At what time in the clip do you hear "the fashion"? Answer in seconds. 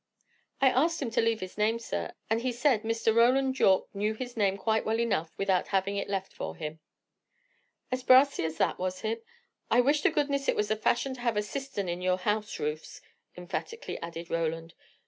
10.69-11.13